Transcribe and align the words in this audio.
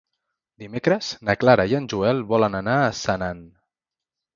Dimecres 0.63 1.11
na 1.29 1.37
Clara 1.43 1.67
i 1.75 1.79
en 1.83 1.87
Joel 1.95 2.25
volen 2.35 2.61
anar 2.65 2.83
a 2.89 2.93
Senan. 3.05 3.49